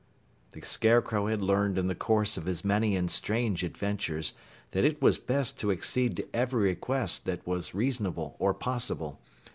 The 0.53 0.63
Scarecrow 0.63 1.27
had 1.27 1.43
learned 1.43 1.77
in 1.77 1.85
the 1.85 1.93
course 1.93 2.35
of 2.35 2.45
his 2.47 2.65
many 2.65 2.95
and 2.95 3.05
strange 3.11 3.63
adventures 3.63 4.33
that 4.71 4.83
it 4.83 4.99
was 4.99 5.19
best 5.19 5.59
to 5.59 5.69
accede 5.71 6.17
to 6.17 6.35
every 6.35 6.69
request 6.69 7.25
that 7.25 7.45
was 7.45 7.75
reasonable 7.75 8.35
or 8.39 8.55
possible. 8.55 9.21